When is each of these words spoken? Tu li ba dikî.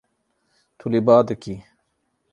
Tu 0.77 0.85
li 0.91 0.99
ba 1.07 1.15
dikî. 1.27 1.55